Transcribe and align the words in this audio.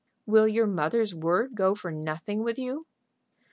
"Will 0.25 0.47
your 0.47 0.65
mother's 0.65 1.13
word 1.13 1.53
go 1.53 1.75
for 1.75 1.91
nothing 1.91 2.41
with 2.43 2.57
you?" 2.57 2.87